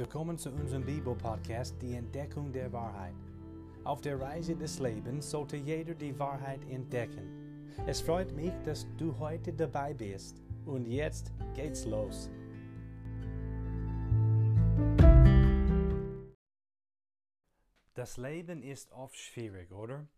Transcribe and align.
Willkommen 0.00 0.38
zu 0.38 0.50
unserem 0.50 0.86
Bibel-Podcast, 0.86 1.76
die 1.82 1.92
Entdeckung 1.92 2.50
der 2.54 2.72
Wahrheit. 2.72 3.14
Auf 3.84 4.00
der 4.00 4.18
Reise 4.18 4.56
des 4.56 4.78
Lebens 4.78 5.30
sollte 5.30 5.58
jeder 5.58 5.92
die 5.92 6.18
Wahrheit 6.18 6.64
entdecken. 6.70 7.68
Es 7.86 8.00
freut 8.00 8.32
mich, 8.32 8.50
dass 8.64 8.86
du 8.96 9.18
heute 9.18 9.52
dabei 9.52 9.92
bist. 9.92 10.40
Und 10.64 10.86
jetzt 10.86 11.34
geht's 11.54 11.84
los. 11.84 12.30
Das 17.92 18.16
Leben 18.16 18.62
ist 18.62 18.92
oft 18.92 19.18
schwierig, 19.18 19.70
oder? 19.70 20.08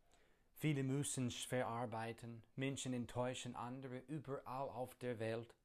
Viele 0.54 0.84
müssen 0.84 1.28
schwer 1.32 1.66
arbeiten, 1.66 2.44
Menschen 2.54 2.92
enttäuschen 2.92 3.56
andere 3.56 3.98
überall 4.06 4.68
auf 4.68 4.94
der 4.94 5.18
Welt. 5.18 5.56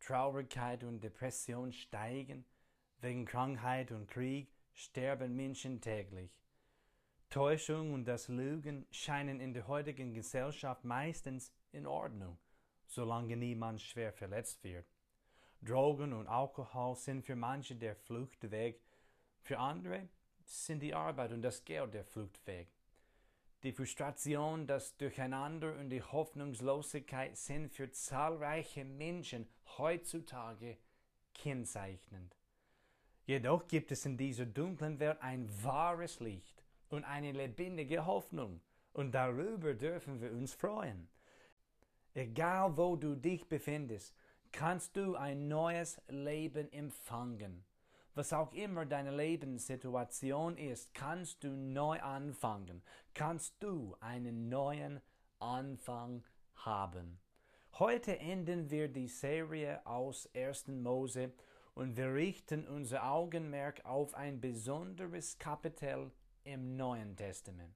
Traurigkeit 0.00 0.82
und 0.82 1.04
Depression 1.04 1.72
steigen, 1.72 2.44
wegen 3.02 3.24
Krankheit 3.24 3.92
und 3.92 4.08
Krieg 4.08 4.52
sterben 4.72 5.36
Menschen 5.36 5.80
täglich. 5.80 6.30
Täuschung 7.28 7.92
und 7.92 8.06
das 8.06 8.28
Lügen 8.28 8.86
scheinen 8.90 9.40
in 9.40 9.54
der 9.54 9.68
heutigen 9.68 10.14
Gesellschaft 10.14 10.84
meistens 10.84 11.52
in 11.72 11.86
Ordnung, 11.86 12.38
solange 12.86 13.36
niemand 13.36 13.80
schwer 13.80 14.12
verletzt 14.12 14.64
wird. 14.64 14.86
Drogen 15.62 16.12
und 16.12 16.26
Alkohol 16.26 16.96
sind 16.96 17.22
für 17.22 17.36
manche 17.36 17.76
der 17.76 17.94
Fluchtweg, 17.94 18.82
für 19.42 19.58
andere 19.58 20.08
sind 20.44 20.82
die 20.82 20.94
Arbeit 20.94 21.32
und 21.32 21.42
das 21.42 21.64
Geld 21.64 21.94
der 21.94 22.04
Fluchtweg. 22.04 22.68
Die 23.62 23.72
Frustration, 23.72 24.66
das 24.66 24.96
Durcheinander 24.96 25.78
und 25.78 25.90
die 25.90 26.02
Hoffnungslosigkeit 26.02 27.36
sind 27.36 27.68
für 27.68 27.90
zahlreiche 27.90 28.84
Menschen 28.84 29.46
heutzutage 29.76 30.78
kennzeichnend. 31.34 32.39
Jedoch 33.30 33.68
gibt 33.68 33.92
es 33.92 34.04
in 34.06 34.16
dieser 34.16 34.44
dunklen 34.44 34.98
Welt 34.98 35.22
ein 35.22 35.48
wahres 35.62 36.18
Licht 36.18 36.64
und 36.88 37.04
eine 37.04 37.30
lebendige 37.30 38.04
Hoffnung, 38.04 38.60
und 38.92 39.12
darüber 39.12 39.72
dürfen 39.72 40.20
wir 40.20 40.32
uns 40.32 40.52
freuen. 40.52 41.06
Egal 42.12 42.76
wo 42.76 42.96
du 42.96 43.14
dich 43.14 43.48
befindest, 43.48 44.16
kannst 44.50 44.96
du 44.96 45.14
ein 45.14 45.46
neues 45.46 46.02
Leben 46.08 46.72
empfangen. 46.72 47.62
Was 48.16 48.32
auch 48.32 48.52
immer 48.52 48.84
deine 48.84 49.14
Lebenssituation 49.16 50.56
ist, 50.56 50.92
kannst 50.92 51.44
du 51.44 51.50
neu 51.50 52.00
anfangen, 52.00 52.82
kannst 53.14 53.54
du 53.62 53.96
einen 54.00 54.48
neuen 54.48 55.00
Anfang 55.38 56.24
haben. 56.56 57.20
Heute 57.78 58.18
enden 58.18 58.70
wir 58.70 58.88
die 58.88 59.06
Serie 59.06 59.86
aus 59.86 60.28
1. 60.34 60.66
Mose 60.66 61.32
und 61.80 61.96
wir 61.96 62.12
richten 62.12 62.68
unser 62.68 63.10
Augenmerk 63.10 63.86
auf 63.86 64.12
ein 64.12 64.38
besonderes 64.38 65.38
Kapitel 65.38 66.12
im 66.44 66.76
Neuen 66.76 67.16
Testament. 67.16 67.74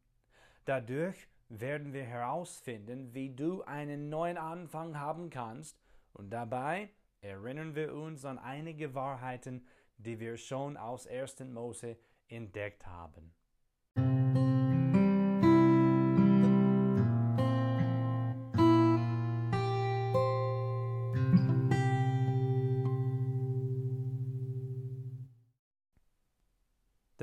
Dadurch 0.66 1.16
werden 1.48 1.94
wir 1.94 2.05
herausfinden, 2.05 3.14
wie 3.14 3.34
du 3.34 3.62
einen 3.62 4.11
neuen 4.11 4.36
Anfang 4.36 5.00
haben 5.00 5.30
kannst 5.30 5.80
und 6.12 6.28
dabei 6.28 6.91
erinnern 7.22 7.74
wir 7.74 7.94
uns 7.94 8.27
an 8.27 8.38
einige 8.38 8.94
Wahrheiten, 8.94 9.66
die 9.96 10.20
wir 10.20 10.36
schon 10.36 10.77
aus 10.77 11.06
1. 11.06 11.41
Mose 11.41 11.96
entdeckt 12.28 12.86
haben. 12.86 13.33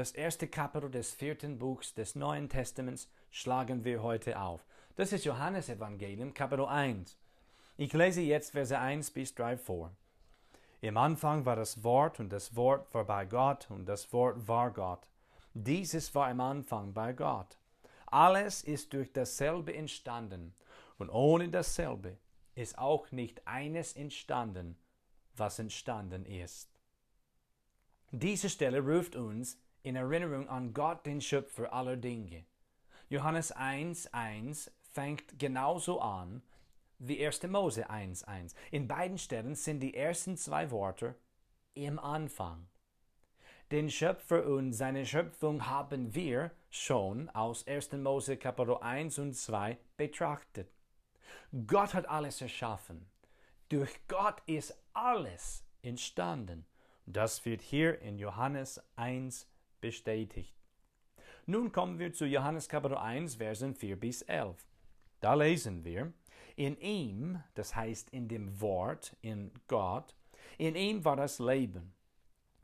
Das 0.01 0.13
erste 0.13 0.47
Kapitel 0.47 0.89
des 0.89 1.13
vierten 1.13 1.59
Buchs 1.59 1.93
des 1.93 2.15
Neuen 2.15 2.49
Testaments 2.49 3.07
schlagen 3.29 3.83
wir 3.83 4.01
heute 4.01 4.39
auf. 4.41 4.65
Das 4.95 5.13
ist 5.13 5.25
Johannes 5.25 5.69
Evangelium, 5.69 6.33
Kapitel 6.33 6.65
1. 6.65 7.15
Ich 7.77 7.93
lese 7.93 8.21
jetzt 8.21 8.49
Verse 8.49 8.75
1 8.75 9.11
bis 9.11 9.35
3 9.35 9.57
vor. 9.57 9.91
Im 10.81 10.97
Anfang 10.97 11.45
war 11.45 11.55
das 11.55 11.83
Wort 11.83 12.19
und 12.19 12.29
das 12.29 12.55
Wort 12.55 12.91
war 12.95 13.05
bei 13.05 13.25
Gott 13.25 13.69
und 13.69 13.85
das 13.85 14.11
Wort 14.11 14.47
war 14.47 14.71
Gott. 14.71 15.07
Dieses 15.53 16.15
war 16.15 16.31
im 16.31 16.41
Anfang 16.41 16.95
bei 16.95 17.13
Gott. 17.13 17.59
Alles 18.07 18.63
ist 18.63 18.93
durch 18.93 19.13
dasselbe 19.13 19.75
entstanden 19.75 20.55
und 20.97 21.11
ohne 21.11 21.47
dasselbe 21.49 22.17
ist 22.55 22.75
auch 22.79 23.11
nicht 23.11 23.47
eines 23.47 23.93
entstanden, 23.93 24.79
was 25.37 25.59
entstanden 25.59 26.25
ist. 26.25 26.73
Diese 28.09 28.49
Stelle 28.49 28.79
ruft 28.79 29.15
uns 29.15 29.59
in 29.83 29.95
Erinnerung 29.95 30.47
an 30.49 30.73
Gott, 30.73 31.05
den 31.05 31.21
Schöpfer 31.21 31.71
aller 31.73 31.97
Dinge. 31.97 32.45
Johannes 33.09 33.55
1.1 33.55 34.71
fängt 34.91 35.37
genauso 35.37 35.99
an 35.99 36.41
wie 36.99 37.25
1. 37.25 37.43
Mose 37.43 37.89
1.1. 37.89 38.53
In 38.69 38.87
beiden 38.87 39.17
Stellen 39.17 39.55
sind 39.55 39.79
die 39.79 39.95
ersten 39.95 40.37
zwei 40.37 40.69
Worte 40.71 41.15
im 41.73 41.97
Anfang. 41.99 42.67
Den 43.71 43.89
Schöpfer 43.89 44.45
und 44.45 44.73
seine 44.73 45.05
Schöpfung 45.05 45.65
haben 45.65 46.13
wir 46.13 46.51
schon 46.69 47.29
aus 47.29 47.65
1. 47.65 47.93
Mose 47.93 48.37
Kapitel 48.37 48.77
1 48.77 49.17
und 49.19 49.33
2 49.33 49.77
betrachtet. 49.97 50.69
Gott 51.65 51.93
hat 51.93 52.07
alles 52.07 52.41
erschaffen. 52.41 53.09
Durch 53.69 53.91
Gott 54.07 54.41
ist 54.45 54.77
alles 54.93 55.63
entstanden. 55.81 56.65
Das 57.05 57.45
wird 57.45 57.61
hier 57.61 57.99
in 58.01 58.19
Johannes 58.19 58.81
1 58.95 59.47
bestätigt. 59.81 60.55
Nun 61.45 61.71
kommen 61.71 61.99
wir 61.99 62.13
zu 62.13 62.25
Johannes 62.25 62.69
Kapitel 62.69 62.97
1, 62.97 63.35
Versen 63.35 63.75
4 63.75 63.99
bis 63.99 64.21
11. 64.21 64.55
Da 65.19 65.33
lesen 65.33 65.83
wir, 65.83 66.13
in 66.55 66.77
ihm, 66.79 67.41
das 67.55 67.75
heißt 67.75 68.11
in 68.11 68.27
dem 68.27 68.61
Wort, 68.61 69.15
in 69.21 69.51
Gott, 69.67 70.15
in 70.57 70.75
ihm 70.75 71.03
war 71.03 71.15
das 71.15 71.39
Leben. 71.39 71.93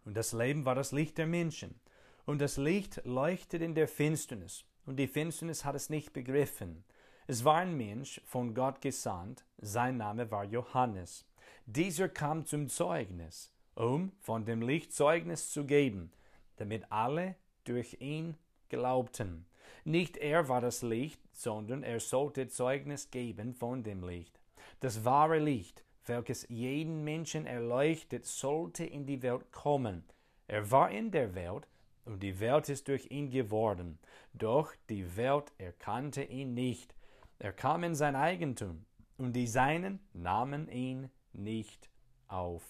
Und 0.06 0.16
das 0.16 0.32
Leben 0.32 0.66
war 0.66 0.76
das 0.76 0.92
Licht 0.92 1.18
der 1.18 1.28
Menschen. 1.28 1.80
Und 2.26 2.40
das 2.40 2.58
Licht 2.58 3.02
leuchtet 3.04 3.62
in 3.62 3.76
der 3.76 3.88
Finsternis. 3.88 4.66
Und 4.86 4.98
die 4.98 5.08
Finsternis 5.08 5.66
hat 5.66 5.76
es 5.76 5.90
nicht 5.90 6.14
begriffen. 6.14 6.84
Es 7.26 7.44
war 7.44 7.58
ein 7.58 7.76
Mensch 7.76 8.22
von 8.26 8.54
Gott 8.54 8.82
gesandt. 8.82 9.46
Sein 9.58 9.98
Name 9.98 10.32
war 10.32 10.46
Johannes. 10.46 11.26
Dieser 11.66 12.08
kam 12.08 12.46
zum 12.46 12.70
Zeugnis, 12.70 13.52
um 13.76 14.14
von 14.20 14.46
dem 14.46 14.62
Licht 14.62 14.94
Zeugnis 14.94 15.50
zu 15.50 15.66
geben, 15.66 16.12
damit 16.58 16.92
alle 16.92 17.36
durch 17.64 17.98
ihn 18.00 18.36
glaubten. 18.70 19.46
Nicht 19.86 20.18
er 20.18 20.50
war 20.50 20.62
das 20.62 20.82
Licht, 20.82 21.22
sondern 21.32 21.84
er 21.84 22.00
sollte 22.00 22.48
Zeugnis 22.48 23.10
geben 23.10 23.54
von 23.54 23.84
dem 23.84 24.04
Licht. 24.04 24.40
Das 24.80 25.06
wahre 25.06 25.40
Licht, 25.40 25.84
welches 26.06 26.46
jeden 26.50 27.04
Menschen 27.04 27.46
erleuchtet, 27.46 28.26
sollte 28.26 28.84
in 28.86 29.06
die 29.06 29.22
Welt 29.24 29.52
kommen. 29.52 30.04
Er 30.48 30.70
war 30.72 30.92
in 30.92 31.12
der 31.12 31.36
Welt, 31.36 31.68
und 32.06 32.24
die 32.24 32.40
Welt 32.40 32.70
ist 32.70 32.88
durch 32.88 33.12
ihn 33.12 33.30
geworden. 33.30 34.00
Doch 34.34 34.74
die 34.90 35.18
Welt 35.18 35.52
erkannte 35.58 36.24
ihn 36.24 36.54
nicht. 36.54 36.96
Er 37.40 37.52
kam 37.52 37.84
in 37.84 37.96
sein 37.96 38.16
Eigentum, 38.16 38.86
und 39.18 39.34
die 39.34 39.48
Seinen 39.48 40.00
nahmen 40.14 40.70
ihn 40.70 41.10
nicht 41.34 41.90
auf. 42.28 42.64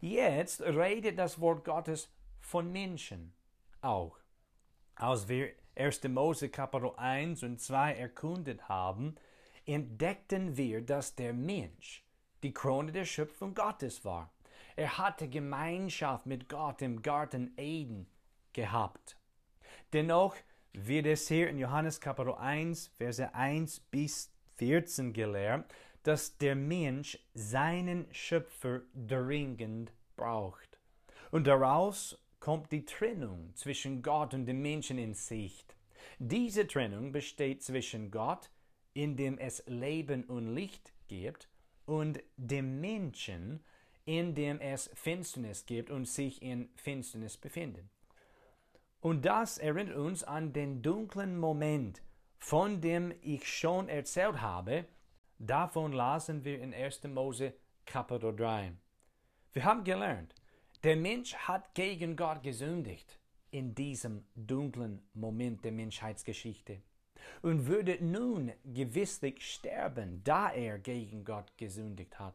Jetzt 0.00 0.60
redet 0.60 1.18
das 1.18 1.40
Wort 1.40 1.64
Gottes 1.64 2.10
von 2.46 2.70
Menschen 2.70 3.34
auch. 3.80 4.16
Als 4.94 5.28
wir 5.28 5.50
1. 5.74 6.04
Mose 6.04 6.48
Kapitel 6.48 6.92
1 6.96 7.42
und 7.42 7.60
2 7.60 7.94
erkundet 7.94 8.68
haben, 8.68 9.16
entdeckten 9.66 10.56
wir, 10.56 10.80
dass 10.80 11.16
der 11.16 11.32
Mensch 11.32 12.04
die 12.44 12.54
Krone 12.54 12.92
der 12.92 13.04
Schöpfung 13.04 13.54
Gottes 13.54 14.04
war. 14.04 14.32
Er 14.76 14.96
hatte 14.96 15.28
Gemeinschaft 15.28 16.26
mit 16.26 16.48
Gott 16.48 16.82
im 16.82 17.02
Garten 17.02 17.52
Eden 17.56 18.06
gehabt. 18.52 19.18
Dennoch 19.92 20.36
wird 20.72 21.06
es 21.06 21.26
hier 21.26 21.48
in 21.48 21.58
Johannes 21.58 22.00
Kapitel 22.00 22.34
1, 22.34 22.92
Verse 22.96 23.34
1 23.34 23.80
bis 23.90 24.32
14 24.54 25.12
gelehrt, 25.12 25.64
dass 26.04 26.38
der 26.38 26.54
Mensch 26.54 27.18
seinen 27.34 28.06
Schöpfer 28.12 28.82
dringend 28.94 29.92
braucht. 30.14 30.78
Und 31.32 31.48
daraus 31.48 32.16
kommt 32.46 32.70
die 32.70 32.84
Trennung 32.84 33.50
zwischen 33.56 34.02
Gott 34.02 34.32
und 34.32 34.46
dem 34.46 34.62
Menschen 34.62 34.98
in 34.98 35.14
Sicht. 35.14 35.74
Diese 36.20 36.64
Trennung 36.68 37.10
besteht 37.10 37.64
zwischen 37.64 38.12
Gott, 38.12 38.50
in 38.94 39.16
dem 39.16 39.36
es 39.36 39.64
Leben 39.66 40.22
und 40.22 40.54
Licht 40.54 40.92
gibt, 41.08 41.48
und 41.86 42.22
dem 42.36 42.80
Menschen, 42.80 43.64
in 44.04 44.36
dem 44.36 44.60
es 44.60 44.88
Finsternis 44.94 45.66
gibt 45.66 45.90
und 45.90 46.04
sich 46.04 46.40
in 46.40 46.68
Finsternis 46.76 47.36
befindet. 47.36 47.86
Und 49.00 49.24
das 49.24 49.58
erinnert 49.58 49.96
uns 49.96 50.22
an 50.22 50.52
den 50.52 50.82
dunklen 50.82 51.36
Moment, 51.36 52.00
von 52.38 52.80
dem 52.80 53.12
ich 53.22 53.44
schon 53.48 53.88
erzählt 53.88 54.40
habe. 54.40 54.86
Davon 55.40 55.90
lasen 55.90 56.44
wir 56.44 56.60
in 56.60 56.72
1. 56.72 57.02
Mose 57.08 57.54
Kapitel 57.86 58.36
3. 58.36 58.72
Wir 59.52 59.64
haben 59.64 59.82
gelernt, 59.82 60.32
Der 60.82 60.94
Mensch 60.94 61.34
hat 61.34 61.74
gegen 61.74 62.16
Gott 62.16 62.42
gesündigt 62.42 63.18
in 63.50 63.74
diesem 63.74 64.26
dunklen 64.34 65.08
Moment 65.14 65.64
der 65.64 65.72
Menschheitsgeschichte 65.72 66.82
und 67.40 67.66
würde 67.66 67.96
nun 68.04 68.52
gewisslich 68.62 69.44
sterben, 69.54 70.22
da 70.22 70.50
er 70.50 70.78
gegen 70.78 71.24
Gott 71.24 71.56
gesündigt 71.56 72.18
hat. 72.18 72.34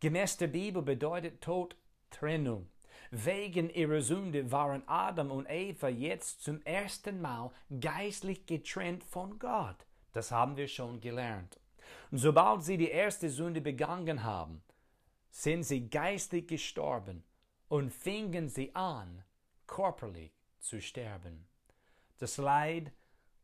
Gemäß 0.00 0.36
der 0.36 0.48
Bibel 0.48 0.82
bedeutet 0.82 1.40
Tod 1.40 1.76
Trennung. 2.10 2.68
Wegen 3.10 3.70
ihrer 3.70 4.02
Sünde 4.02 4.52
waren 4.52 4.82
Adam 4.86 5.30
und 5.30 5.46
Eva 5.48 5.88
jetzt 5.88 6.42
zum 6.42 6.60
ersten 6.62 7.20
Mal 7.22 7.50
geistlich 7.80 8.46
getrennt 8.46 9.02
von 9.02 9.38
Gott. 9.38 9.86
Das 10.12 10.30
haben 10.30 10.56
wir 10.56 10.68
schon 10.68 11.00
gelernt. 11.00 11.58
Und 12.10 12.18
sobald 12.18 12.64
sie 12.64 12.76
die 12.76 12.90
erste 12.90 13.30
Sünde 13.30 13.62
begangen 13.62 14.22
haben, 14.24 14.62
sind 15.30 15.62
sie 15.62 15.88
geistlich 15.88 16.46
gestorben 16.46 17.24
und 17.72 17.90
fingen 17.90 18.50
sie 18.50 18.74
an, 18.74 19.24
körperlich 19.66 20.30
zu 20.60 20.82
sterben. 20.82 21.46
Das 22.18 22.36
Leid, 22.36 22.92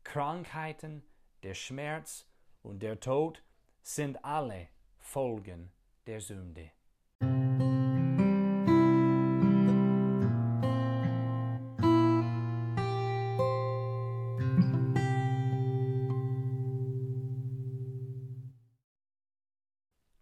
Krankheiten, 0.03 1.01
der 1.41 1.55
Schmerz 1.55 2.27
und 2.61 2.83
der 2.83 2.99
Tod 2.99 3.41
sind 3.81 4.23
alle 4.23 4.67
Folgen 4.99 5.71
der 6.05 6.21
Sünde. 6.21 6.69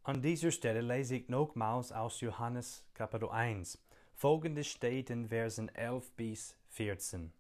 An 0.02 0.22
dieser 0.22 0.52
Stelle 0.52 0.80
lese 0.80 1.18
ich 1.18 1.28
nochmals 1.28 1.92
aus 1.92 2.22
Johannes 2.22 2.86
Kapitel 2.94 3.28
1. 3.28 3.84
Folgendes 4.20 4.66
steht 4.66 5.12
in 5.12 5.28
Versen 5.28 5.70
11 5.76 6.12
bis 6.14 6.56
14. 6.70 7.32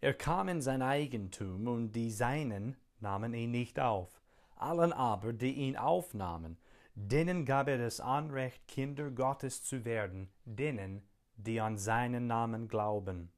Er 0.00 0.14
kam 0.14 0.46
in 0.48 0.62
sein 0.62 0.80
Eigentum 0.80 1.66
und 1.66 1.90
die 1.90 2.12
Seinen 2.12 2.76
nahmen 3.00 3.34
ihn 3.34 3.50
nicht 3.50 3.80
auf. 3.80 4.22
Allen 4.54 4.92
aber, 4.92 5.32
die 5.32 5.54
ihn 5.54 5.76
aufnahmen, 5.76 6.58
denen 6.94 7.44
gab 7.44 7.66
er 7.66 7.78
das 7.78 7.98
Anrecht, 7.98 8.68
Kinder 8.68 9.10
Gottes 9.10 9.64
zu 9.64 9.84
werden, 9.84 10.28
denen, 10.44 11.02
die 11.34 11.60
an 11.60 11.76
seinen 11.76 12.28
Namen 12.28 12.68
glauben, 12.68 13.32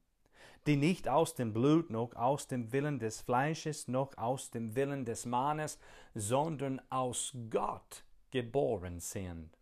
die 0.67 0.75
nicht 0.75 1.09
aus 1.09 1.33
dem 1.33 1.53
Blut 1.53 1.89
noch 1.89 2.15
aus 2.15 2.45
dem 2.45 2.71
Willen 2.71 2.99
des 2.99 3.19
Fleisches 3.21 3.87
noch 3.87 4.15
aus 4.15 4.51
dem 4.51 4.75
Willen 4.75 5.05
des 5.05 5.25
Mannes, 5.25 5.79
sondern 6.13 6.79
aus 6.91 7.35
Gott 7.49 8.03
geboren 8.29 8.99
sind. 8.99 9.57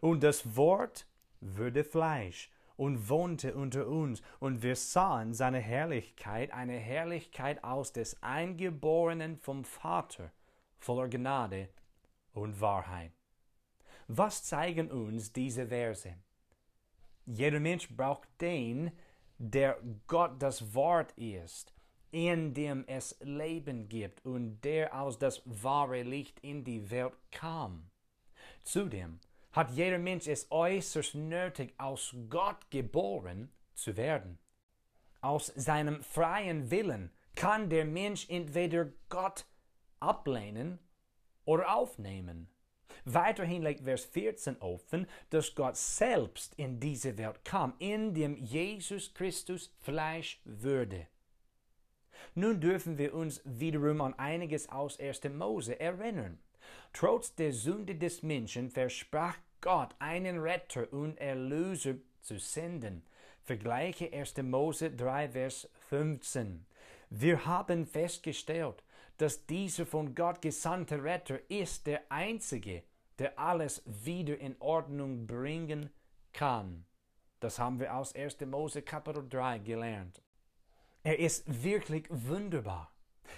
Und 0.00 0.22
das 0.22 0.54
Wort 0.54 1.08
wurde 1.42 1.84
Fleisch 1.84 2.50
und 2.76 3.08
wohnte 3.08 3.54
unter 3.54 3.86
uns, 3.86 4.22
und 4.40 4.62
wir 4.62 4.76
sahen 4.76 5.34
seine 5.34 5.58
Herrlichkeit, 5.58 6.52
eine 6.52 6.78
Herrlichkeit 6.78 7.62
aus 7.62 7.92
des 7.92 8.22
Eingeborenen 8.22 9.36
vom 9.36 9.64
Vater, 9.64 10.32
voller 10.78 11.08
Gnade 11.08 11.68
und 12.32 12.60
Wahrheit. 12.60 13.12
Was 14.08 14.44
zeigen 14.44 14.90
uns 14.90 15.32
diese 15.32 15.68
Verse? 15.68 16.14
Jeder 17.26 17.60
Mensch 17.60 17.88
braucht 17.88 18.28
den, 18.40 18.90
der 19.38 19.78
Gott 20.06 20.40
das 20.42 20.74
Wort 20.74 21.12
ist, 21.12 21.72
in 22.10 22.52
dem 22.52 22.84
es 22.86 23.16
Leben 23.20 23.88
gibt 23.88 24.24
und 24.24 24.60
der 24.62 25.00
aus 25.00 25.18
das 25.18 25.42
wahre 25.44 26.02
Licht 26.02 26.40
in 26.40 26.64
die 26.64 26.90
Welt 26.90 27.16
kam. 27.30 27.90
Zudem 28.64 29.20
hat 29.52 29.70
jeder 29.70 29.98
Mensch 29.98 30.26
es 30.26 30.50
äußerst 30.50 31.14
nötig, 31.14 31.74
aus 31.78 32.14
Gott 32.28 32.70
geboren 32.70 33.50
zu 33.74 33.96
werden. 33.96 34.38
Aus 35.20 35.46
seinem 35.54 36.02
freien 36.02 36.70
Willen 36.70 37.10
kann 37.34 37.70
der 37.70 37.84
Mensch 37.84 38.28
entweder 38.28 38.92
Gott 39.08 39.46
ablehnen 40.00 40.78
oder 41.44 41.74
aufnehmen. 41.74 42.48
Weiterhin 43.04 43.62
legt 43.62 43.82
Vers 43.82 44.04
14 44.04 44.58
offen, 44.60 45.06
dass 45.30 45.54
Gott 45.54 45.76
selbst 45.76 46.54
in 46.56 46.78
diese 46.78 47.18
Welt 47.18 47.44
kam, 47.44 47.74
in 47.78 48.14
dem 48.14 48.36
Jesus 48.36 49.12
Christus 49.14 49.74
Fleisch 49.80 50.40
würde. 50.44 51.06
Nun 52.34 52.60
dürfen 52.60 52.98
wir 52.98 53.14
uns 53.14 53.42
wiederum 53.44 54.00
an 54.00 54.14
einiges 54.18 54.68
aus 54.68 54.98
1. 55.00 55.24
Mose 55.34 55.78
erinnern. 55.80 56.38
Trotz 56.92 57.34
der 57.34 57.52
Sünde 57.52 57.94
des 57.94 58.22
Menschen 58.22 58.70
versprach 58.70 59.36
Gott, 59.60 59.94
einen 59.98 60.40
Retter 60.40 60.92
und 60.92 61.18
Erlöser 61.18 61.94
zu 62.20 62.38
senden. 62.38 63.02
Vergleiche 63.42 64.12
1. 64.12 64.36
Mose 64.42 64.90
3, 64.90 65.30
Vers 65.30 65.68
15. 65.88 66.66
Wir 67.10 67.44
haben 67.44 67.86
festgestellt, 67.86 68.82
dass 69.18 69.46
dieser 69.46 69.86
von 69.86 70.14
Gott 70.14 70.42
gesandte 70.42 71.02
Retter 71.02 71.38
ist 71.48 71.86
der 71.86 72.02
Einzige, 72.08 72.82
der 73.18 73.38
alles 73.38 73.82
wieder 73.86 74.38
in 74.38 74.56
Ordnung 74.60 75.26
bringen 75.26 75.90
kann. 76.32 76.84
Das 77.40 77.58
haben 77.58 77.80
wir 77.80 77.94
aus 77.94 78.14
1. 78.14 78.40
Mose 78.46 78.82
Kapitel 78.82 79.28
3 79.28 79.58
gelernt. 79.58 80.22
Er 81.02 81.18
ist 81.18 81.44
wirklich 81.62 82.06
wunderbar. 82.08 82.91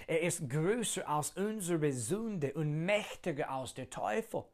Er 0.07 0.21
ist 0.21 0.49
größer 0.49 1.09
als 1.09 1.31
unsere 1.31 1.93
Sünde 1.93 2.53
und 2.55 2.85
mächtiger 2.85 3.51
als 3.51 3.75
der 3.75 3.91
Teufel. 3.91 4.45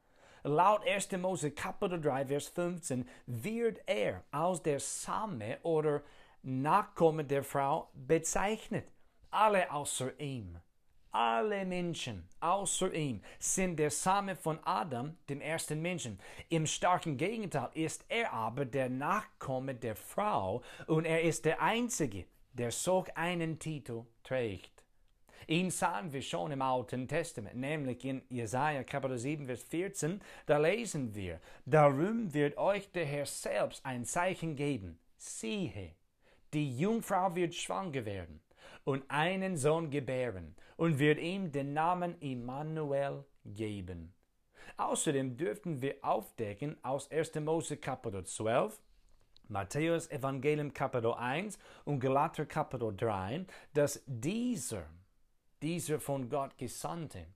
Laut 0.42 0.86
1. 0.86 1.12
Mose 1.12 1.50
Kapitel 1.50 2.00
3, 2.00 2.26
Vers 2.26 2.48
15 2.48 3.06
wird 3.26 3.80
er 3.86 4.24
als 4.30 4.62
der 4.62 4.80
Same 4.80 5.58
oder 5.62 6.02
Nachkomme 6.42 7.24
der 7.24 7.44
Frau 7.44 7.90
bezeichnet. 7.92 8.86
Alle 9.30 9.70
außer 9.70 10.18
ihm. 10.18 10.58
Alle 11.12 11.66
Menschen 11.66 12.28
außer 12.38 12.94
ihm 12.94 13.20
sind 13.38 13.76
der 13.76 13.90
Same 13.90 14.36
von 14.36 14.60
Adam, 14.64 15.16
dem 15.28 15.40
ersten 15.40 15.82
Menschen. 15.82 16.20
Im 16.48 16.66
starken 16.66 17.16
Gegenteil 17.16 17.68
ist 17.74 18.04
er 18.08 18.32
aber 18.32 18.64
der 18.64 18.88
Nachkomme 18.88 19.74
der 19.74 19.96
Frau 19.96 20.62
und 20.86 21.04
er 21.04 21.22
ist 21.22 21.44
der 21.44 21.60
Einzige, 21.60 22.26
der 22.52 22.70
solch 22.70 23.14
einen 23.16 23.58
Titel 23.58 24.04
trägt. 24.22 24.79
Ihn 25.46 25.70
sahen 25.70 26.12
wir 26.12 26.22
schon 26.22 26.52
im 26.52 26.62
Alten 26.62 27.08
Testament, 27.08 27.56
nämlich 27.56 28.04
in 28.04 28.22
Jesaja 28.28 28.84
Kapitel 28.84 29.18
7, 29.18 29.46
Vers 29.46 29.62
14. 29.62 30.20
Da 30.46 30.58
lesen 30.58 31.14
wir: 31.14 31.40
Darum 31.64 32.32
wird 32.32 32.56
euch 32.58 32.90
der 32.92 33.06
Herr 33.06 33.26
selbst 33.26 33.84
ein 33.84 34.04
Zeichen 34.04 34.56
geben. 34.56 34.98
Siehe, 35.16 35.94
die 36.52 36.78
Jungfrau 36.78 37.34
wird 37.34 37.54
schwanger 37.54 38.04
werden 38.04 38.40
und 38.84 39.04
einen 39.08 39.56
Sohn 39.56 39.90
gebären 39.90 40.54
und 40.76 40.98
wird 40.98 41.18
ihm 41.18 41.52
den 41.52 41.72
Namen 41.74 42.18
Immanuel 42.20 43.24
geben. 43.44 44.14
Außerdem 44.76 45.36
dürften 45.36 45.82
wir 45.82 45.96
aufdecken 46.02 46.76
aus 46.82 47.10
1. 47.10 47.34
Mose 47.36 47.76
Kapitel 47.76 48.24
12, 48.24 48.80
Matthäus 49.48 50.10
Evangelium 50.10 50.72
Kapitel 50.72 51.12
1 51.12 51.58
und 51.84 52.00
Galater 52.00 52.46
Kapitel 52.46 52.96
3, 52.96 53.46
dass 53.74 54.02
dieser 54.06 54.86
dieser 55.62 56.00
von 56.00 56.28
Gott 56.28 56.56
Gesandte, 56.56 57.26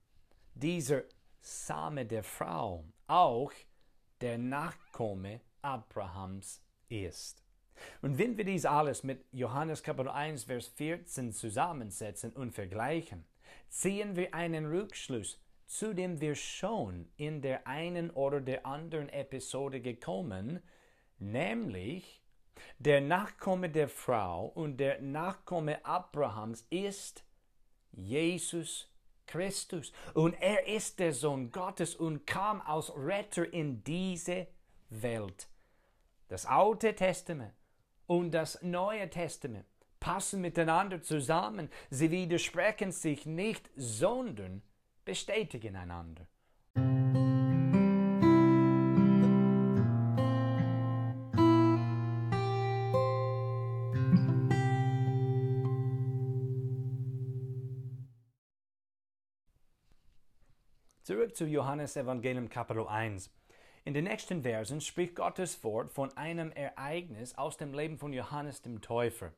dieser 0.53 1.03
Same 1.39 2.05
der 2.05 2.23
Frau, 2.23 2.85
auch 3.07 3.51
der 4.21 4.37
Nachkomme 4.37 5.41
Abrahams 5.61 6.63
ist. 6.89 7.43
Und 8.01 8.17
wenn 8.17 8.37
wir 8.37 8.45
dies 8.45 8.65
alles 8.65 9.03
mit 9.03 9.25
Johannes 9.31 9.83
Kapitel 9.83 10.09
1, 10.09 10.45
Vers 10.45 10.67
14 10.69 11.33
zusammensetzen 11.33 12.31
und 12.31 12.53
vergleichen, 12.53 13.25
ziehen 13.69 14.15
wir 14.15 14.33
einen 14.33 14.65
Rückschluss, 14.65 15.41
zu 15.67 15.93
dem 15.93 16.21
wir 16.21 16.35
schon 16.35 17.09
in 17.17 17.41
der 17.41 17.67
einen 17.67 18.09
oder 18.11 18.39
der 18.39 18.65
anderen 18.65 19.09
Episode 19.09 19.81
gekommen, 19.81 20.61
nämlich 21.19 22.21
der 22.79 23.01
Nachkomme 23.01 23.69
der 23.69 23.89
Frau 23.89 24.45
und 24.45 24.77
der 24.77 25.01
Nachkomme 25.01 25.83
Abrahams 25.85 26.65
ist 26.69 27.25
Jesus 27.95 28.87
Christus. 29.25 29.91
Und 30.13 30.33
er 30.41 30.67
ist 30.67 30.99
der 30.99 31.13
Sohn 31.13 31.51
Gottes 31.51 31.95
und 31.95 32.25
kam 32.25 32.61
als 32.61 32.95
Retter 32.95 33.51
in 33.51 33.83
diese 33.83 34.47
Welt. 34.89 35.47
Das 36.27 36.45
Alte 36.45 36.95
Testament 36.95 37.53
und 38.07 38.31
das 38.31 38.61
Neue 38.61 39.09
Testament 39.09 39.65
passen 39.99 40.41
miteinander 40.41 41.01
zusammen. 41.01 41.69
Sie 41.89 42.11
widersprechen 42.11 42.91
sich 42.91 43.25
nicht, 43.25 43.69
sondern 43.75 44.61
bestätigen 45.03 45.75
einander. 45.75 46.27
Zu 61.35 61.47
Johannes 61.47 61.97
Evangelium 61.97 62.47
Kapitel 62.47 62.87
1. 62.87 63.29
In 63.83 63.93
den 63.93 64.05
nächsten 64.05 64.43
Versen 64.43 64.79
spricht 64.79 65.15
Gottes 65.15 65.61
Wort 65.65 65.91
von 65.91 66.15
einem 66.15 66.49
Ereignis 66.53 67.37
aus 67.37 67.57
dem 67.57 67.73
Leben 67.73 67.97
von 67.97 68.13
Johannes 68.13 68.61
dem 68.61 68.79
Täufer. 68.79 69.33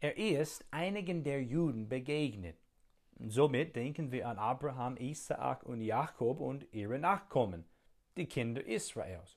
Er 0.00 0.16
ist 0.16 0.64
einigen 0.70 1.24
der 1.24 1.42
Juden 1.42 1.86
begegnet. 1.86 2.56
Somit 3.18 3.76
denken 3.76 4.10
wir 4.10 4.26
an 4.26 4.38
Abraham, 4.38 4.96
Isaak 4.96 5.64
und 5.64 5.82
Jakob 5.82 6.40
und 6.40 6.66
ihre 6.72 6.98
Nachkommen, 6.98 7.66
die 8.16 8.24
Kinder 8.24 8.64
Israels. 8.64 9.36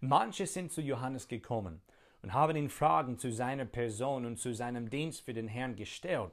Manche 0.00 0.46
sind 0.46 0.72
zu 0.72 0.82
Johannes 0.82 1.26
gekommen 1.26 1.80
und 2.20 2.34
haben 2.34 2.54
ihn 2.54 2.68
Fragen 2.68 3.16
zu 3.16 3.32
seiner 3.32 3.64
Person 3.64 4.26
und 4.26 4.36
zu 4.36 4.52
seinem 4.52 4.90
Dienst 4.90 5.22
für 5.22 5.32
den 5.32 5.48
Herrn 5.48 5.74
gestellt. 5.74 6.32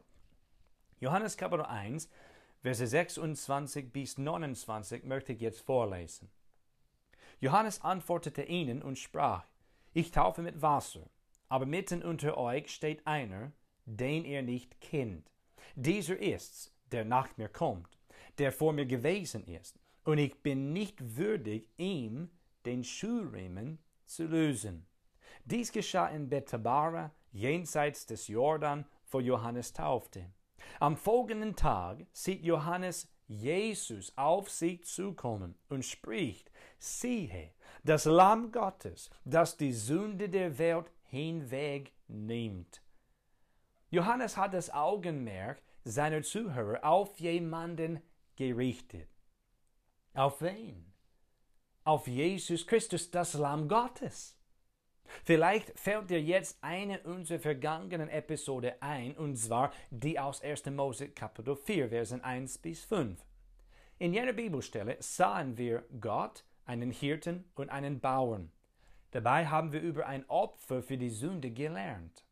Johannes 1.00 1.38
Kapitel 1.38 1.66
1, 1.66 2.10
Verse 2.66 2.88
26 2.88 3.94
bis 3.94 4.18
29 4.18 5.04
möchte 5.04 5.34
ich 5.34 5.40
jetzt 5.40 5.62
vorlesen. 5.62 6.32
Johannes 7.40 7.82
antwortete 7.82 8.42
ihnen 8.42 8.82
und 8.82 8.98
sprach, 8.98 9.46
ich 9.94 10.10
taufe 10.10 10.42
mit 10.42 10.64
Wasser, 10.64 11.08
aber 11.48 11.68
mitten 11.68 12.02
unter 12.02 12.40
euch 12.40 12.74
steht 12.74 13.06
einer, 13.06 13.52
den 13.86 14.26
ihr 14.26 14.42
nicht 14.42 14.82
kennt. 14.82 15.30
Dieser 15.76 16.18
ist's, 16.18 16.74
der 16.92 17.06
nach 17.06 17.38
mir 17.38 17.50
kommt, 17.50 18.00
der 18.40 18.52
vor 18.52 18.74
mir 18.74 18.88
gewesen 18.88 19.46
ist, 19.46 19.78
und 20.04 20.18
ich 20.18 20.42
bin 20.42 20.74
nicht 20.74 21.18
würdig, 21.18 21.70
ihm 21.78 22.32
den 22.66 22.84
Schuhriemen 22.84 23.78
zu 24.08 24.26
lösen. 24.26 24.88
Dies 25.44 25.72
geschah 25.72 26.08
in 26.08 26.30
Bethabara, 26.30 27.12
jenseits 27.32 28.08
des 28.08 28.28
Jordan, 28.28 28.88
wo 29.12 29.20
Johannes 29.20 29.72
taufte. 29.72 30.32
Am 30.80 30.98
folgenden 30.98 31.56
Tag 31.56 32.06
sieht 32.12 32.44
Johannes 32.44 33.10
Jesus 33.28 34.16
auf 34.18 34.50
sich 34.50 34.84
zukommen 34.86 35.56
und 35.70 35.84
spricht, 35.84 36.52
siehe, 36.78 37.54
das 37.84 38.06
Lamm 38.06 38.52
Gottes, 38.52 39.10
das 39.24 39.58
die 39.58 39.74
Sünde 39.74 40.30
der 40.30 40.58
Welt 40.58 40.92
hinwegnimmt. 41.04 42.82
Johannes 43.90 44.38
hat 44.38 44.54
das 44.54 44.70
Augenmerk 44.72 45.62
seiner 45.84 46.24
Zuhörer 46.24 46.84
auf 46.84 47.20
jemanden 47.20 48.02
gerichtet. 48.36 49.10
Auf 50.14 50.42
wen? 50.42 50.94
Auf 51.84 52.08
Jesus 52.08 52.66
Christus, 52.66 53.12
das 53.12 53.36
Lamm 53.36 53.68
Gottes. 53.68 54.36
Vielleicht 55.24 55.78
fällt 55.80 56.10
dir 56.10 56.22
jetzt 56.22 56.58
eine 56.62 57.00
unserer 57.02 57.40
vergangenen 57.40 58.10
Episode 58.10 58.76
ein, 58.82 59.16
und 59.18 59.36
zwar 59.38 59.72
die 59.90 60.20
aus 60.20 60.42
1. 60.42 60.66
Mose 60.68 61.10
Kapitel 61.10 61.56
4, 61.56 61.90
Versen 61.90 62.24
1 62.24 62.58
bis 62.60 62.84
5. 62.86 63.20
In 63.98 64.14
jener 64.14 64.34
Bibelstelle 64.34 64.98
sahen 65.00 65.58
wir 65.58 65.84
Gott, 66.00 66.44
einen 66.66 66.92
Hirten 66.92 67.46
und 67.56 67.70
einen 67.70 68.00
Bauern. 68.00 68.52
Dabei 69.12 69.48
haben 69.48 69.72
wir 69.72 69.82
über 69.82 70.08
ein 70.08 70.28
Opfer 70.28 70.84
für 70.84 70.98
die 70.98 71.10
Sünde 71.10 71.52
gelernt. 71.52 72.26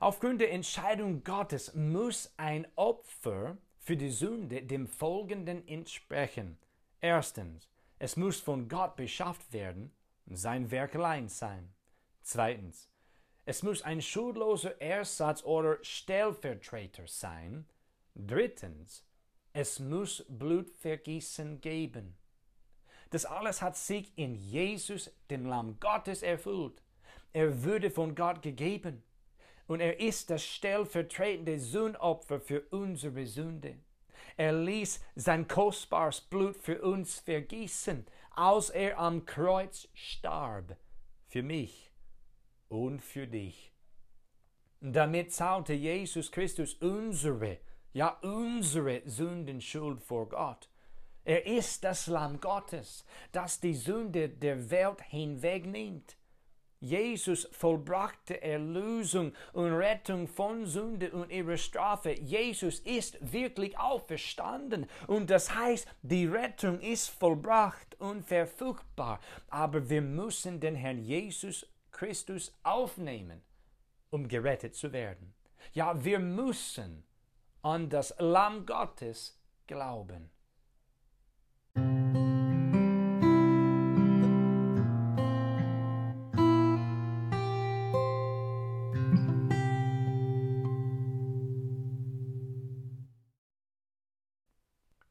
Aufgrund 0.00 0.40
der 0.40 0.52
Entscheidung 0.52 1.22
Gottes 1.24 1.74
muss 1.74 2.34
ein 2.36 2.66
Opfer 2.74 3.56
für 3.78 3.96
die 3.96 4.10
Sünde 4.10 4.62
dem 4.62 4.86
Folgenden 4.86 5.66
entsprechen. 5.66 6.58
Erstens, 7.00 7.68
es 7.98 8.16
muss 8.16 8.40
von 8.40 8.68
Gott 8.68 8.96
beschafft 8.96 9.52
werden 9.52 9.92
und 10.26 10.36
sein 10.36 10.70
Werk 10.70 10.94
allein 10.96 11.28
sein. 11.28 11.72
Zweitens, 12.22 12.88
es 13.44 13.62
muss 13.64 13.82
ein 13.82 14.00
schuldloser 14.00 14.80
Ersatz 14.80 15.42
oder 15.42 15.78
Stellvertreter 15.82 17.08
sein. 17.08 17.66
Drittens, 18.14 19.04
es 19.52 19.80
muss 19.80 20.24
Blutvergießen 20.28 21.60
geben. 21.60 22.16
Das 23.10 23.24
alles 23.24 23.60
hat 23.60 23.76
sich 23.76 24.16
in 24.16 24.36
Jesus, 24.36 25.10
dem 25.28 25.44
Lamm 25.44 25.78
Gottes, 25.80 26.22
erfüllt. 26.22 26.82
Er 27.32 27.64
wurde 27.64 27.90
von 27.90 28.14
Gott 28.14 28.42
gegeben 28.42 29.02
und 29.66 29.80
er 29.80 29.98
ist 29.98 30.30
das 30.30 30.44
stellvertretende 30.44 31.58
Sündopfer 31.58 32.40
für 32.40 32.62
unsere 32.70 33.26
Sünde. 33.26 33.76
Er 34.36 34.52
ließ 34.52 35.00
sein 35.16 35.48
kostbares 35.48 36.20
Blut 36.20 36.56
für 36.56 36.80
uns 36.80 37.18
vergießen, 37.18 38.06
als 38.30 38.70
er 38.70 38.98
am 38.98 39.26
Kreuz 39.26 39.88
starb, 39.94 40.76
für 41.26 41.42
mich 41.42 41.91
und 42.72 43.02
für 43.02 43.26
dich. 43.26 43.70
Damit 44.80 45.32
zahlte 45.32 45.74
Jesus 45.74 46.32
Christus 46.32 46.74
unsere, 46.74 47.58
ja 47.92 48.18
unsere 48.22 49.02
Sündenschuld 49.04 50.02
vor 50.02 50.28
Gott. 50.28 50.68
Er 51.24 51.46
ist 51.46 51.84
das 51.84 52.06
Lamm 52.06 52.40
Gottes, 52.40 53.04
das 53.30 53.60
die 53.60 53.74
Sünde 53.74 54.28
der 54.28 54.70
Welt 54.70 55.02
hinwegnimmt. 55.02 56.16
Jesus 56.80 57.48
vollbrachte 57.52 58.42
Erlösung 58.42 59.32
und 59.52 59.72
Rettung 59.72 60.26
von 60.26 60.66
Sünde 60.66 61.12
und 61.12 61.30
ihrer 61.30 61.56
Strafe. 61.56 62.18
Jesus 62.18 62.80
ist 62.80 63.18
wirklich 63.20 63.78
auferstanden 63.78 64.86
und 65.06 65.30
das 65.30 65.54
heißt, 65.54 65.86
die 66.02 66.26
Rettung 66.26 66.80
ist 66.80 67.08
vollbracht 67.08 68.00
und 68.00 68.24
verfügbar. 68.24 69.20
Aber 69.48 69.88
wir 69.88 70.02
müssen 70.02 70.58
den 70.58 70.74
Herrn 70.74 70.98
Jesus 70.98 71.71
Christus 71.92 72.52
aufnehmen, 72.62 73.42
um 74.10 74.26
gerettet 74.26 74.74
zu 74.74 74.92
werden. 74.92 75.34
Ja, 75.72 76.04
wir 76.04 76.18
müssen 76.18 77.04
an 77.62 77.88
das 77.88 78.14
Lamm 78.18 78.66
Gottes 78.66 79.40
glauben. 79.66 80.30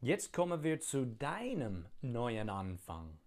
Jetzt 0.03 0.33
kommen 0.33 0.63
wir 0.63 0.81
zu 0.81 1.05
deinem 1.05 1.85
neuen 2.01 2.49
Anfang. 2.49 3.19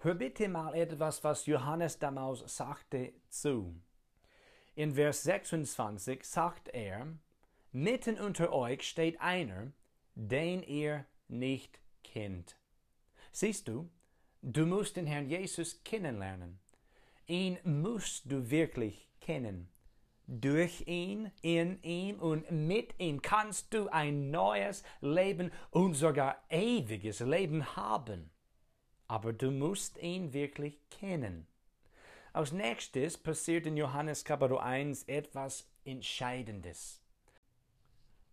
Hör 0.00 0.14
bitte 0.14 0.46
mal 0.48 0.74
etwas, 0.74 1.24
was 1.24 1.46
Johannes 1.46 1.98
damals 1.98 2.44
sagte 2.56 3.14
zu. 3.30 3.74
In 4.76 4.94
Vers 4.94 5.24
26 5.24 6.22
sagt 6.22 6.68
er, 6.68 7.18
Mitten 7.72 8.16
unter 8.16 8.52
euch 8.52 8.88
steht 8.88 9.20
einer, 9.20 9.72
den 10.14 10.62
ihr 10.62 11.04
nicht 11.26 11.80
kennt. 12.04 12.56
Siehst 13.32 13.66
du, 13.66 13.90
du 14.40 14.66
musst 14.66 14.96
den 14.96 15.06
Herrn 15.08 15.28
Jesus 15.28 15.82
kennenlernen. 15.82 16.60
Ihn 17.26 17.58
musst 17.64 18.30
du 18.30 18.50
wirklich 18.50 19.08
kennen. 19.20 19.68
Durch 20.28 20.86
ihn, 20.86 21.32
in 21.42 21.82
ihm 21.82 22.20
und 22.20 22.48
mit 22.52 22.94
ihm 23.00 23.20
kannst 23.20 23.74
du 23.74 23.88
ein 23.88 24.30
neues 24.30 24.84
Leben 25.00 25.50
und 25.72 25.94
sogar 25.94 26.40
ewiges 26.50 27.18
Leben 27.18 27.74
haben 27.74 28.30
aber 29.08 29.32
du 29.32 29.50
musst 29.50 29.98
ihn 29.98 30.32
wirklich 30.32 30.78
kennen. 30.90 31.46
Als 32.32 32.52
nächstes 32.52 33.18
passiert 33.18 33.66
in 33.66 33.76
Johannes 33.76 34.24
Kapitel 34.24 34.58
1 34.58 35.04
etwas 35.04 35.66
Entscheidendes. 35.84 37.00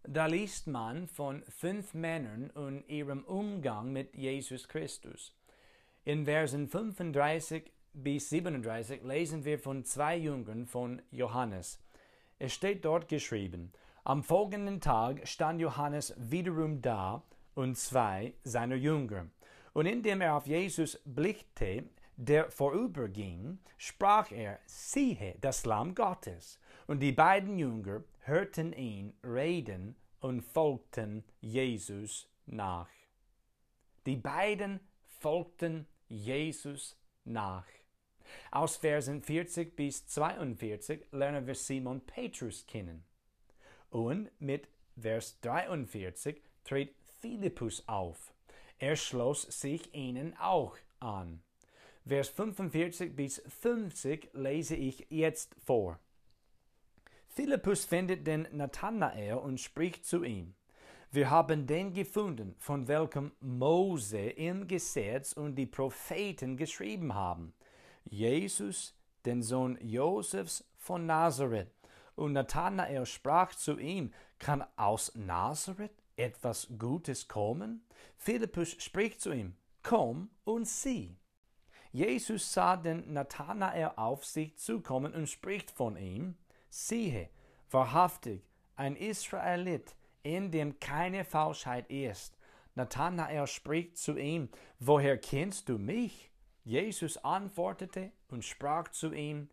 Da 0.03 0.27
liest 0.27 0.67
man 0.67 1.07
von 1.07 1.41
fünf 1.49 1.93
Männern 1.93 2.51
und 2.51 2.87
ihrem 2.87 3.23
Umgang 3.23 3.91
mit 3.91 4.13
Jesus 4.13 4.67
Christus. 4.67 5.33
In 6.03 6.25
Versen 6.25 6.67
35 6.67 7.71
bis 7.93 8.29
37 8.29 9.01
lesen 9.03 9.45
wir 9.45 9.57
von 9.57 9.83
zwei 9.83 10.17
Jüngern 10.17 10.67
von 10.67 11.01
Johannes. 11.09 11.81
Es 12.37 12.53
steht 12.53 12.85
dort 12.85 13.07
geschrieben, 13.07 13.71
am 14.03 14.21
folgenden 14.23 14.81
Tag 14.81 15.27
stand 15.27 15.59
Johannes 15.59 16.13
wiederum 16.17 16.81
da 16.81 17.23
und 17.55 17.75
zwei 17.75 18.33
seiner 18.43 18.75
Jünger. 18.75 19.27
Und 19.75 19.87
indem 19.87 20.21
er 20.21 20.37
auf 20.37 20.47
Jesus 20.47 21.01
blickte, 21.03 21.83
der 22.15 22.49
vorüberging, 22.49 23.59
sprach 23.77 24.31
er, 24.31 24.57
siehe, 24.65 25.35
das 25.41 25.65
Lamm 25.65 25.93
Gottes. 25.93 26.61
Und 26.87 27.01
die 27.01 27.11
beiden 27.11 27.59
Jünger 27.59 28.01
hörten 28.21 28.71
ihn 28.71 29.13
reden 29.21 29.97
und 30.21 30.43
folgten 30.43 31.25
Jesus 31.41 32.29
nach. 32.45 32.87
Die 34.05 34.15
beiden 34.15 34.79
folgten 35.19 35.85
Jesus 36.07 36.97
nach. 37.25 37.67
Aus 38.51 38.77
Versen 38.77 39.21
40 39.21 39.75
bis 39.75 40.07
42 40.07 41.07
lernen 41.11 41.45
wir 41.47 41.55
Simon 41.55 41.99
Petrus 41.99 42.65
kennen. 42.65 43.03
Und 43.89 44.29
mit 44.39 44.69
Vers 44.97 45.37
43 45.41 46.41
tritt 46.63 46.95
Philippus 47.19 47.85
auf. 47.89 48.34
Er 48.77 48.95
schloss 48.95 49.43
sich 49.43 49.93
ihnen 49.93 50.35
auch 50.37 50.77
an. 50.99 51.41
Vers 52.05 52.29
45 52.29 53.15
bis 53.15 53.41
50 53.61 54.29
lese 54.33 54.75
ich 54.75 55.07
jetzt 55.09 55.55
vor. 55.65 55.99
Philippus 57.27 57.85
findet 57.85 58.27
den 58.27 58.47
Nathanael 58.51 59.35
und 59.35 59.59
spricht 59.59 60.05
zu 60.05 60.23
ihm. 60.23 60.55
Wir 61.11 61.29
haben 61.29 61.65
den 61.65 61.93
gefunden, 61.93 62.55
von 62.59 62.87
welchem 62.87 63.31
Mose 63.39 64.19
im 64.19 64.67
Gesetz 64.67 65.33
und 65.33 65.55
die 65.55 65.65
Propheten 65.65 66.57
geschrieben 66.57 67.13
haben. 67.13 67.53
Jesus, 68.03 68.93
den 69.25 69.41
Sohn 69.41 69.77
Josefs 69.81 70.63
von 70.77 71.05
Nazareth. 71.05 71.71
Und 72.15 72.33
Nathanael 72.33 73.05
sprach 73.05 73.55
zu 73.55 73.77
ihm, 73.79 74.13
kann 74.39 74.63
aus 74.75 75.13
Nazareth 75.15 76.03
etwas 76.17 76.67
Gutes 76.77 77.27
kommen? 77.27 77.85
Philippus 78.17 78.71
spricht 78.79 79.21
zu 79.21 79.31
ihm, 79.31 79.55
komm 79.83 80.29
und 80.43 80.67
sieh. 80.67 81.17
Jesus 81.91 82.51
sah 82.51 82.75
den 82.75 83.13
Nathanael 83.13 83.91
auf 83.95 84.25
sich 84.25 84.57
zukommen 84.57 85.13
und 85.13 85.29
spricht 85.29 85.71
von 85.71 85.95
ihm, 85.95 86.35
siehe, 86.69 87.29
wahrhaftig, 87.71 88.43
ein 88.75 88.95
Israelit, 88.95 89.95
in 90.23 90.51
dem 90.51 90.79
keine 90.79 91.23
Falschheit 91.23 91.89
ist. 91.89 92.37
Nathanael 92.73 93.47
spricht 93.47 93.97
zu 93.97 94.17
ihm, 94.17 94.49
woher 94.79 95.17
kennst 95.17 95.69
du 95.69 95.77
mich? 95.77 96.31
Jesus 96.65 97.17
antwortete 97.17 98.11
und 98.29 98.43
sprach 98.43 98.89
zu 98.89 99.13
ihm, 99.13 99.49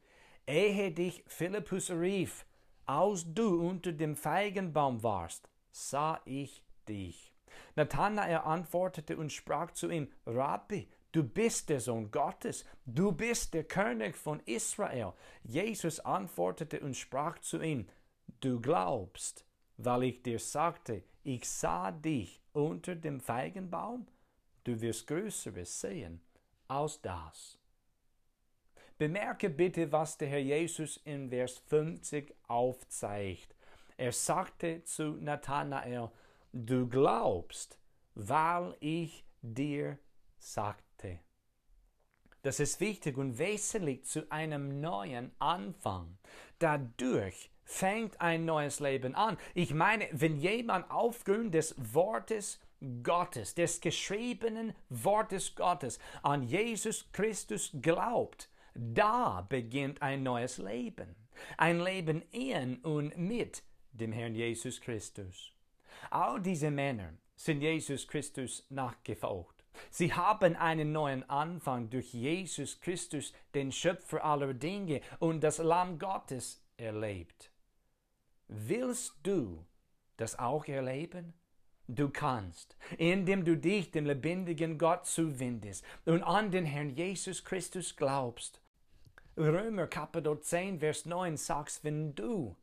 ehe 0.47 0.91
dich 0.91 1.23
Philippus 1.29 1.91
rief, 1.91 2.45
als 2.87 3.25
du 3.33 3.69
unter 3.69 3.93
dem 3.93 4.17
Feigenbaum 4.17 5.03
warst, 5.03 5.49
sah 5.73 6.21
ich 6.25 6.63
dich. 6.89 7.33
Nathanael 7.75 8.39
antwortete 8.39 9.17
und 9.17 9.33
sprach 9.33 9.73
zu 9.73 9.91
ihm, 9.91 10.09
Rabbi, 10.27 10.89
du 11.13 11.23
bist 11.23 11.69
der 11.69 11.81
Sohn 11.81 12.11
Gottes, 12.11 12.65
du 12.87 13.13
bist 13.13 13.55
der 13.55 13.65
König 13.65 14.17
von 14.17 14.41
Israel. 14.47 15.13
Jesus 15.43 16.01
antwortete 16.01 16.81
und 16.81 16.97
sprach 16.97 17.39
zu 17.39 17.61
ihm, 17.61 17.89
du 18.41 18.61
glaubst, 18.61 19.45
weil 19.77 20.05
ich 20.05 20.23
dir 20.23 20.39
sagte, 20.39 21.03
ich 21.23 21.49
sah 21.49 21.91
dich 21.91 22.41
unter 22.53 22.95
dem 22.95 23.21
Feigenbaum, 23.21 24.07
du 24.65 24.81
wirst 24.81 25.07
Größeres 25.07 25.81
sehen 25.81 26.21
als 26.69 27.01
das. 27.01 27.59
Bemerke 28.99 29.51
bitte, 29.51 29.91
was 29.91 30.17
der 30.17 30.29
Herr 30.29 30.39
Jesus 30.39 30.97
in 30.99 31.29
Vers 31.29 31.59
50 31.67 32.35
aufzeigt. 32.47 33.55
Er 34.03 34.11
sagte 34.11 34.83
zu 34.83 35.13
Nathanael, 35.21 36.11
du 36.53 36.89
glaubst, 36.89 37.79
weil 38.17 38.77
ich 38.81 39.25
dir 39.43 39.97
sagte. 40.41 41.21
Das 42.43 42.59
ist 42.59 42.81
wichtig 42.81 43.17
und 43.17 43.39
wesentlich 43.39 44.05
zu 44.05 44.29
einem 44.33 44.81
neuen 44.81 45.31
Anfang. 45.39 46.19
Dadurch 46.59 47.53
fängt 47.63 48.21
ein 48.21 48.45
neues 48.45 48.81
Leben 48.81 49.15
an. 49.15 49.39
Ich 49.55 49.73
meine, 49.73 50.09
wenn 50.11 50.37
jemand 50.37 50.91
aufgrund 50.91 51.55
des 51.55 51.77
Wortes 51.95 52.59
Gottes, 53.05 53.55
des 53.55 53.81
geschriebenen 53.81 54.75
Wortes 54.89 55.55
Gottes 55.55 56.01
an 56.25 56.43
Jesus 56.43 57.07
Christus 57.13 57.71
glaubt, 57.81 58.51
da 58.75 59.47
beginnt 59.49 60.03
ein 60.03 60.25
neues 60.25 60.59
Leben. 60.59 61.15
Ein 61.57 61.79
Leben 61.79 62.23
in 62.33 62.79
und 62.79 63.17
mit 63.17 63.63
dem 63.93 64.13
Herrn 64.13 64.35
Jesus 64.35 64.81
Christus. 64.81 65.53
All 66.11 66.41
diese 66.41 66.71
Männer 66.71 67.15
sind 67.37 67.61
Jesus 67.61 68.07
Christus 68.07 68.67
nachgefolgt. 68.71 69.65
Sie 69.91 70.13
haben 70.13 70.57
einen 70.57 70.93
neuen 70.93 71.29
Anfang 71.29 71.89
durch 71.91 72.13
Jesus 72.13 72.81
Christus, 72.81 73.33
den 73.55 73.73
Schöpfer 73.73 74.25
aller 74.25 74.55
Dinge 74.55 75.01
und 75.19 75.43
das 75.43 75.59
Lamm 75.59 75.99
Gottes, 75.99 76.63
erlebt. 76.77 77.51
Willst 78.49 79.15
du 79.23 79.65
das 80.17 80.39
auch 80.39 80.67
erleben? 80.67 81.35
Du 81.89 82.09
kannst, 82.11 82.77
indem 82.97 83.45
du 83.45 83.57
dich 83.57 83.91
dem 83.91 84.07
lebendigen 84.07 84.79
Gott 84.79 85.07
zuwendest 85.07 85.85
und 86.05 86.23
an 86.23 86.51
den 86.51 86.65
Herrn 86.65 86.91
Jesus 86.91 87.45
Christus 87.45 87.97
glaubst. 87.97 88.61
Römer 89.37 89.87
Kapitel 89.87 90.41
10, 90.41 90.81
Vers 90.81 91.07
9 91.07 91.37
sagt, 91.37 91.81
wenn 91.83 92.15
du 92.15 92.57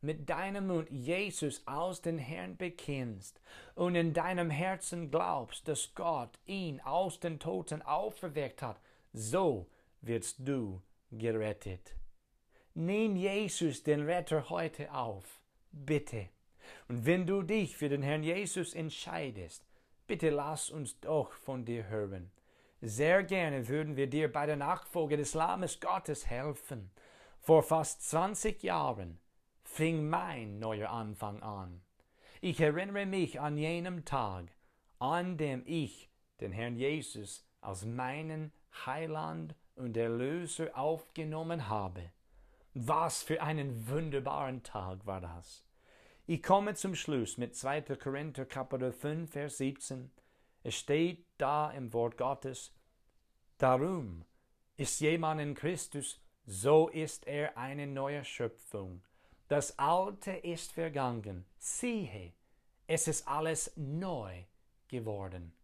mit 0.00 0.28
deinem 0.28 0.68
Mund 0.68 0.90
Jesus 0.90 1.66
aus 1.66 2.00
den 2.02 2.18
Herrn 2.18 2.56
bekennst 2.56 3.40
und 3.74 3.94
in 3.94 4.12
deinem 4.12 4.50
Herzen 4.50 5.10
glaubst, 5.10 5.66
dass 5.68 5.94
Gott 5.94 6.38
ihn 6.46 6.80
aus 6.80 7.20
den 7.20 7.38
Toten 7.38 7.82
auferweckt 7.82 8.62
hat, 8.62 8.80
so 9.12 9.66
wirst 10.00 10.36
du 10.38 10.80
gerettet. 11.10 11.94
Nimm 12.74 13.16
Jesus, 13.16 13.82
den 13.82 14.02
Retter, 14.02 14.48
heute 14.50 14.92
auf, 14.92 15.40
bitte. 15.72 16.28
Und 16.86 17.06
wenn 17.06 17.26
du 17.26 17.42
dich 17.42 17.76
für 17.76 17.88
den 17.88 18.02
Herrn 18.02 18.22
Jesus 18.22 18.74
entscheidest, 18.74 19.64
bitte 20.06 20.30
lass 20.30 20.70
uns 20.70 21.00
doch 21.00 21.32
von 21.32 21.64
dir 21.64 21.88
hören. 21.88 22.30
Sehr 22.80 23.24
gerne 23.24 23.66
würden 23.66 23.96
wir 23.96 24.06
dir 24.06 24.32
bei 24.32 24.46
der 24.46 24.56
Nachfolge 24.56 25.16
des 25.16 25.34
Lammes 25.34 25.80
Gottes 25.80 26.26
helfen. 26.26 26.90
Vor 27.40 27.64
fast 27.64 28.08
20 28.08 28.62
Jahren 28.62 29.18
fing 29.78 30.10
mein 30.10 30.58
neuer 30.58 30.90
Anfang 30.90 31.40
an. 31.40 31.80
Ich 32.40 32.60
erinnere 32.60 33.06
mich 33.06 33.38
an 33.38 33.56
jenem 33.56 34.04
Tag, 34.04 34.46
an 34.98 35.36
dem 35.36 35.62
ich 35.66 36.10
den 36.40 36.50
Herrn 36.50 36.74
Jesus 36.74 37.46
als 37.60 37.84
meinen 37.84 38.50
Heiland 38.86 39.54
und 39.76 39.96
Erlöser 39.96 40.76
aufgenommen 40.76 41.68
habe. 41.68 42.10
Was 42.74 43.22
für 43.22 43.40
einen 43.40 43.88
wunderbaren 43.88 44.64
Tag 44.64 45.06
war 45.06 45.20
das. 45.20 45.64
Ich 46.26 46.42
komme 46.42 46.74
zum 46.74 46.96
Schluss 46.96 47.38
mit 47.38 47.54
2. 47.54 47.82
Korinther 47.82 48.46
Kapitel 48.46 48.90
5, 48.90 49.30
Vers 49.30 49.58
17. 49.58 50.10
Es 50.64 50.74
steht 50.74 51.24
da 51.36 51.70
im 51.70 51.92
Wort 51.92 52.16
Gottes, 52.16 52.74
Darum 53.58 54.24
ist 54.76 54.98
jemand 54.98 55.40
in 55.40 55.54
Christus, 55.54 56.20
so 56.46 56.88
ist 56.88 57.28
er 57.28 57.56
eine 57.56 57.86
neue 57.86 58.24
Schöpfung. 58.24 59.02
Das 59.48 59.78
Alte 59.78 60.32
ist 60.32 60.72
vergangen. 60.72 61.46
Siehe, 61.58 62.34
es 62.86 63.08
ist 63.08 63.26
alles 63.26 63.72
neu 63.76 64.44
geworden. 64.88 65.54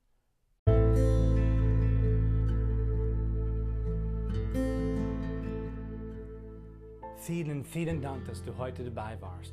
Vielen, 7.18 7.62
vielen 7.62 8.00
Dank, 8.00 8.24
dass 8.24 8.42
du 8.42 8.56
heute 8.56 8.84
dabei 8.84 9.20
warst. 9.20 9.52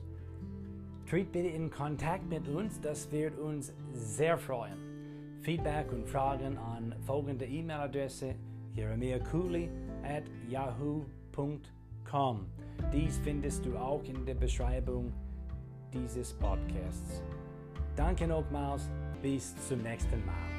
Tritt 1.10 1.34
bitte 1.34 1.50
in 1.50 1.70
Kontakt 1.70 2.26
mit 2.30 2.48
uns, 2.48 2.80
das 2.80 3.12
wird 3.12 3.38
uns 3.38 3.74
sehr 3.91 4.38
freuen. 4.38 5.41
Feedback 5.41 5.91
und 5.91 6.08
Fragen 6.08 6.58
an 6.58 6.96
folgende 7.06 7.46
E-Mail-Adresse 7.46 8.36
jeremiakuli 8.74 9.70
at 10.04 10.24
yahoo.com. 10.48 11.81
Dies 12.91 13.19
findest 13.24 13.65
du 13.65 13.78
auch 13.78 14.04
in 14.04 14.26
der 14.26 14.34
Beschreibung 14.36 15.13
dieses 15.93 16.34
Podcasts. 16.34 17.21
Danke 17.95 18.28
nochmals, 18.28 18.89
bis 19.21 19.56
zum 19.67 19.82
nächsten 19.82 20.21
Mal. 20.26 20.52